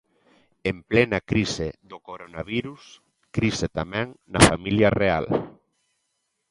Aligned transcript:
En 0.69 0.77
plena 0.91 1.19
crise 1.31 1.67
do 1.89 1.97
coravirus, 2.07 2.83
crise 3.35 3.67
tamén 3.79 4.07
na 4.33 4.41
Familia 4.49 4.89
Real. 5.01 5.25